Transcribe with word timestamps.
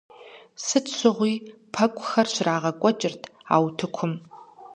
Сыт 0.65 0.85
щыгъуи 0.97 1.33
пэкӀухэр 1.73 2.27
щрагъэкӀуэкӀырт 2.33 3.21
а 3.53 3.55
утыкум. 3.65 4.13